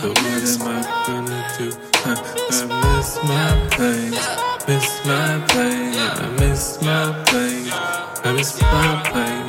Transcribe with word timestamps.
So 0.00 0.08
what 0.08 0.16
am 0.16 0.62
I 0.62 1.04
gonna 1.06 1.40
do? 1.58 1.68
I 2.06 2.08
I 2.08 2.64
miss 2.96 3.10
my 3.22 3.52
place, 3.76 4.16
miss 4.66 4.88
my 5.04 5.44
plane, 5.48 5.94
I 5.94 6.26
miss 6.40 6.80
my 6.80 7.12
plane, 7.26 7.68
I 8.24 8.32
miss 8.32 8.62
my 8.62 9.02
plane. 9.04 9.46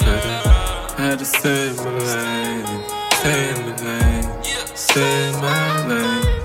I 0.98 1.02
had 1.08 1.20
to 1.20 1.26
stay 1.26 1.70
in 1.70 1.76
my 1.78 1.84
lane, 1.86 2.84
stay 3.14 3.50
in 3.50 3.62
my 3.64 3.76
lane, 3.86 4.44
stay 4.76 5.30
in 5.30 5.36
my 5.40 5.88
lane. 5.88 6.44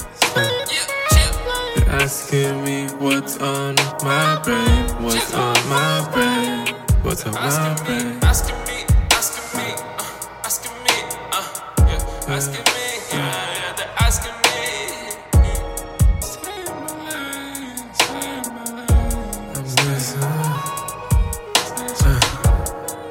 They're 1.74 1.90
asking 2.00 2.62
me 2.62 2.86
what's 3.00 3.38
on 3.38 3.74
my 4.04 4.40
brain, 4.44 4.86
what's 5.02 5.34
on 5.34 5.56
my 5.68 6.08
brain, 6.14 6.76
what's 7.02 7.26
on 7.26 7.34
my 7.34 7.74
brain. 7.84 8.20
Asking 8.22 8.54
me, 8.68 8.84
asking 9.10 9.50
me, 9.56 9.74
uh, 9.98 10.44
asking 10.44 10.78
me, 10.84 10.94
uh, 11.32 11.42
asking 12.28 12.62
me, 12.62 12.86
asking 13.12 13.34
me 13.42 13.45
asking 14.06 14.32
me. 14.32 14.40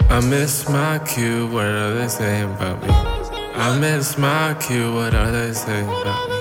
I 0.09 0.21
miss 0.21 0.69
my 0.69 0.99
cue, 0.99 1.47
what 1.47 1.65
are 1.65 1.93
they 1.95 2.07
saying 2.07 2.49
about 2.53 2.81
me? 2.81 2.87
I 2.89 3.77
miss 3.77 4.17
my 4.17 4.55
cue, 4.61 4.93
what 4.93 5.13
are 5.13 5.31
they 5.31 5.51
saying 5.51 5.89
about 5.89 6.29
me? 6.29 6.35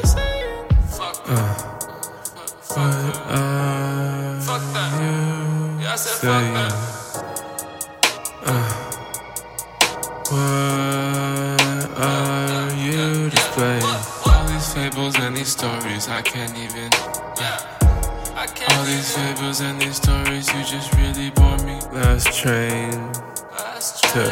Uh, 1.27 1.55
what 2.69 2.89
are 3.33 4.41
Fuck 4.41 4.63
that. 4.75 4.91
you 5.01 5.83
Yeah, 5.83 5.93
I 5.93 5.97
said 5.97 6.17
fuck 6.23 6.45
that. 6.55 6.73
What 10.31 10.64
I 16.15 16.23
can't 16.23 16.57
even. 16.57 16.91
I 18.37 18.47
can't 18.47 18.73
All 18.73 18.85
these 18.85 19.17
fables 19.17 19.61
and 19.61 19.81
these 19.81 19.97
stories, 19.97 20.47
you 20.55 20.63
just 20.63 20.95
really 20.95 21.31
bore 21.31 21.59
me. 21.67 21.81
Last 21.93 22.33
train 22.39 22.93
Last 23.51 24.05
to 24.13 24.23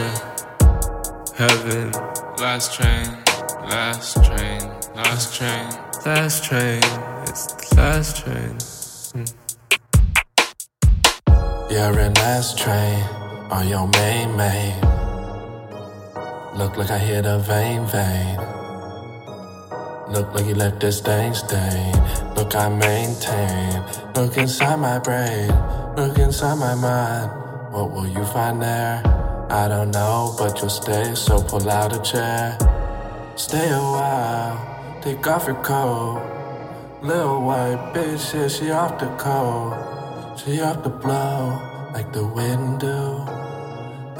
heaven. 1.36 1.90
Last 2.38 2.72
train, 2.74 3.06
last 3.68 4.24
train, 4.24 4.60
last 4.94 5.34
train, 5.34 5.68
last 6.06 6.44
train. 6.44 6.82
It's 7.26 7.46
the 7.52 7.74
last 7.76 8.16
train. 8.16 8.54
Hmm. 9.12 9.24
You're 11.68 11.98
in 11.98 12.14
last 12.14 12.58
train 12.58 13.02
on 13.50 13.66
your 13.66 13.88
main 13.88 14.36
main. 14.36 14.80
Look 16.56 16.76
like 16.76 16.92
I 16.92 16.98
hit 16.98 17.26
a 17.26 17.40
vein 17.40 17.84
vein. 17.86 18.61
Look 20.12 20.34
like 20.34 20.44
you 20.44 20.54
left 20.54 20.80
this 20.80 20.98
stain 20.98 21.32
stain. 21.32 21.94
Look, 22.36 22.54
I 22.54 22.68
maintain. 22.68 23.82
Look 24.14 24.36
inside 24.36 24.76
my 24.76 24.98
brain. 24.98 25.48
Look 25.96 26.18
inside 26.18 26.58
my 26.58 26.74
mind. 26.74 27.30
What 27.72 27.92
will 27.92 28.06
you 28.06 28.22
find 28.26 28.60
there? 28.60 29.02
I 29.48 29.68
don't 29.68 29.90
know, 29.90 30.34
but 30.36 30.60
you'll 30.60 30.68
stay. 30.68 31.14
So 31.14 31.42
pull 31.42 31.70
out 31.70 31.96
a 31.96 32.02
chair. 32.02 32.58
Stay 33.36 33.70
a 33.70 33.80
while. 33.80 35.00
Take 35.00 35.26
off 35.26 35.46
your 35.46 35.62
coat. 35.62 36.20
Little 37.02 37.42
white 37.42 37.94
bitch, 37.94 38.34
yeah, 38.34 38.48
she 38.48 38.70
off 38.70 39.00
the 39.00 39.08
coat. 39.16 40.36
She 40.36 40.60
off 40.60 40.82
the 40.82 40.90
blow 40.90 41.58
like 41.94 42.12
the 42.12 42.26
wind 42.26 42.80
do. 42.80 43.24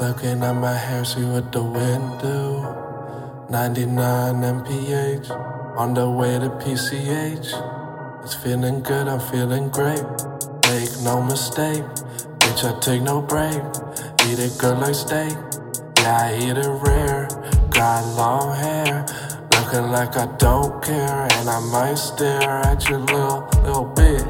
Looking 0.01 0.43
at 0.43 0.53
my 0.53 0.75
hair, 0.75 1.05
see 1.05 1.23
what 1.23 1.51
the 1.51 1.63
wind 1.63 2.19
do. 2.19 2.92
99 3.49 4.41
mph 4.41 5.29
on 5.77 5.93
the 5.93 6.09
way 6.09 6.39
to 6.39 6.49
PCH. 6.49 8.23
It's 8.23 8.33
feeling 8.35 8.81
good, 8.81 9.07
I'm 9.07 9.19
feeling 9.19 9.69
great. 9.69 10.03
Make 10.69 10.89
no 11.03 11.21
mistake, 11.21 11.83
bitch, 12.39 12.63
I 12.63 12.79
take 12.79 13.01
no 13.01 13.21
break. 13.21 13.61
Eat 14.27 14.39
it 14.39 14.57
good 14.57 14.79
like 14.79 14.95
steak. 14.95 15.35
Yeah, 15.99 16.17
I 16.21 16.37
eat 16.37 16.57
it 16.57 16.69
rare. 16.87 17.27
Got 17.71 18.05
long 18.15 18.55
hair, 18.55 19.05
looking 19.59 19.91
like 19.91 20.15
I 20.15 20.25
don't 20.37 20.81
care, 20.81 21.27
and 21.33 21.49
I 21.49 21.59
might 21.71 21.95
stare 21.95 22.61
at 22.65 22.87
you 22.89 22.97
little 22.97 23.49
little 23.63 23.85
bit 23.85 24.23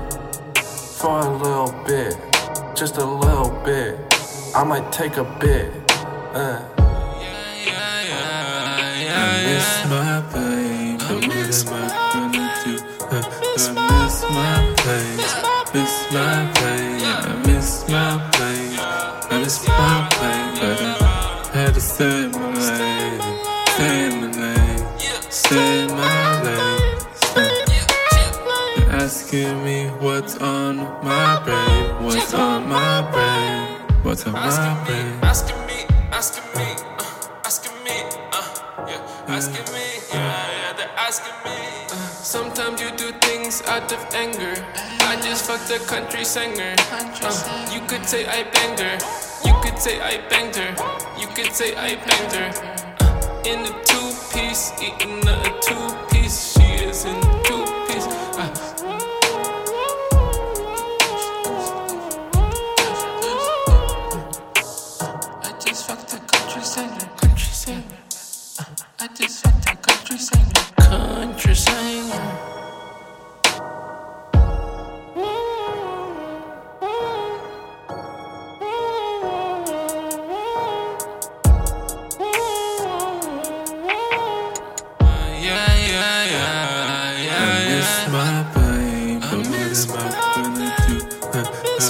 for 0.57 1.19
a 1.19 1.38
little 1.38 1.72
bit, 1.85 2.18
just 2.75 2.97
a 2.97 3.06
little 3.06 3.52
bit. 3.63 4.00
I 4.56 4.63
might 4.63 4.91
take 4.91 5.18
a 5.18 5.23
bit. 5.40 5.72
Uh. 6.34 6.82
Miss 9.63 9.79
my 9.90 10.22
plane, 10.29 10.97
but 10.97 11.07
what 11.07 11.24
am 11.24 11.47
I 11.72 11.88
gonna 12.12 12.46
do? 12.66 12.74
Uh, 13.00 13.16
I 13.16 13.79
miss 14.03 14.19
my 14.28 14.59
plane, 14.75 15.18
miss 15.74 15.96
my 16.12 16.51
plane, 16.56 17.00
I 17.00 17.31
miss 17.47 17.69
my 17.88 18.12
plane, 18.34 18.75
I 19.31 19.40
miss 19.40 19.57
my 19.66 20.07
plane, 20.12 20.53
but 20.59 20.79
I 21.56 21.57
had 21.57 21.73
to 21.75 21.79
stay 21.79 22.25
in 22.25 22.31
my 22.31 22.40
lane, 22.50 23.22
stay 23.72 23.97
in 24.07 24.13
my 24.19 24.28
lane, 24.41 24.84
stay 25.29 25.84
in 25.84 25.88
my 25.91 26.44
lane. 26.44 26.91
Asking 28.91 29.63
me 29.63 29.88
what's 30.03 30.35
on 30.40 30.75
my 31.06 31.41
brain, 31.46 32.03
what's 32.03 32.34
on 32.34 32.68
my 32.68 33.02
brain, 33.13 33.79
what's 34.03 34.25
on 34.28 34.34
my 34.34 34.84
brain. 34.85 35.19
Asking 35.23 35.56
me, 35.68 35.85
asking 36.12 36.47
me, 36.57 36.75
asking 36.75 36.85
me, 36.85 36.92
asking 39.43 39.75
me, 39.75 39.83
yeah, 40.09 40.51
yeah, 40.55 40.73
they're 40.73 40.95
asking 40.95 41.35
me. 41.43 41.57
Sometimes 42.23 42.79
you 42.79 42.89
do 42.95 43.11
things 43.19 43.61
out 43.63 43.91
of 43.91 43.99
anger. 44.15 44.53
I 45.01 45.19
just 45.21 45.45
fucked 45.47 45.69
a 45.69 45.79
country 45.85 46.23
singer. 46.23 46.75
Uh, 46.79 47.69
you 47.73 47.81
could 47.81 48.05
say 48.05 48.25
I 48.25 48.43
banged 48.51 48.79
her. 48.79 48.95
You 49.43 49.53
could 49.61 49.77
say 49.79 49.99
I 49.99 50.17
banged 50.29 50.55
her. 50.55 50.71
You 51.19 51.27
could 51.35 51.51
say 51.51 51.75
I 51.75 51.95
banged 52.07 52.33
her. 52.39 52.49
Uh, 53.01 53.43
in 53.43 53.59
a 53.67 53.73
two 53.83 54.07
piece, 54.31 54.71
eating 54.81 55.19
a 55.27 55.59
two 55.59 55.85
piece. 56.09 56.53
She 56.53 56.85
is 56.85 57.03
in 57.03 57.19
two 57.43 57.53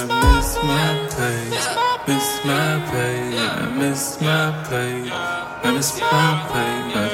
miss 0.02 0.56
my 0.56 1.06
plane, 1.10 1.50
miss 2.08 2.44
my 2.44 2.82
plane, 2.90 3.34
I 3.34 3.76
miss 3.78 4.20
my 4.20 4.64
plane, 4.66 5.08
I 5.12 5.72
miss 5.72 6.00
my 6.00 6.46
plane, 6.50 6.92
but 6.94 7.12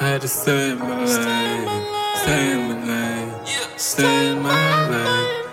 I 0.00 0.08
had 0.12 0.20
to 0.22 0.28
stay 0.28 0.70
in 0.70 0.78
my 0.78 1.04
lane, 1.04 1.68
stay 2.16 2.52
in 2.52 2.68
my 2.68 2.84
lane, 2.86 3.32
stay 3.76 4.32
in 4.32 4.42
my 4.42 4.88
lane. 4.90 5.44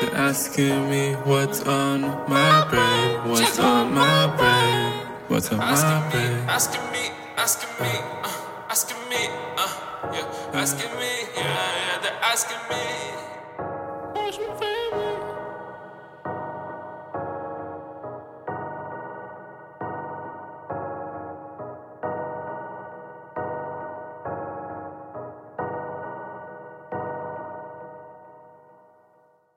They're 0.00 0.14
asking 0.14 0.90
me 0.90 1.14
what's 1.24 1.62
on 1.62 2.02
my 2.28 2.66
brain, 2.70 3.30
what's 3.30 3.58
on 3.58 3.92
my 3.94 4.26
brain, 4.36 5.06
what's 5.28 5.50
on 5.50 5.58
my 5.58 6.10
brain. 6.10 6.48
Asking 6.48 6.86
me, 6.92 7.10
asking 7.36 7.70
me, 7.80 7.92
uh, 8.22 8.68
asking 8.68 9.02
me, 9.10 9.28
uh, 9.56 10.12
yeah, 10.12 10.60
asking 10.60 10.92
me, 11.00 11.10
yeah, 11.34 11.42
yeah, 11.42 11.98
they're 12.02 12.20
asking 12.22 12.62
me. 12.70 13.15